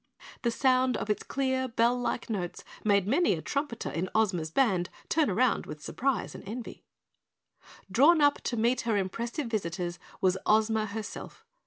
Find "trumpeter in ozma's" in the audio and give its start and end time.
3.43-4.49